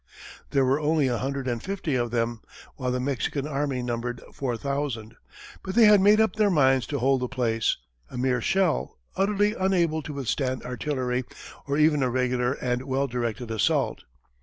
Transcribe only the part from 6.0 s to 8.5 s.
made up their minds to hold the place, a mere